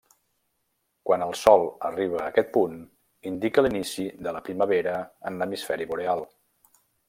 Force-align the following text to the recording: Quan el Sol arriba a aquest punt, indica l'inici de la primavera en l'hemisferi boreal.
Quan 1.09 1.25
el 1.25 1.33
Sol 1.41 1.65
arriba 1.89 2.23
a 2.23 2.31
aquest 2.33 2.49
punt, 2.57 2.73
indica 3.33 3.65
l'inici 3.67 4.07
de 4.29 4.35
la 4.39 4.43
primavera 4.49 4.97
en 5.31 5.39
l'hemisferi 5.43 5.89
boreal. 5.93 6.27